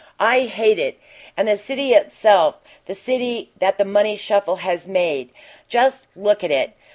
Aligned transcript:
"I 0.19 0.47
hate 0.47 0.79
it! 0.79 0.97
And 1.37 1.47
the 1.47 1.55
city 1.57 1.93
itself, 1.93 2.55
the 2.87 2.95
city 2.95 3.51
that 3.59 3.77
the 3.77 3.85
money 3.85 4.15
shuffle 4.15 4.55
has 4.55 4.87
made 4.87 5.29
just 5.69 6.07
look 6.15 6.43
at 6.43 6.49
it! 6.49 6.73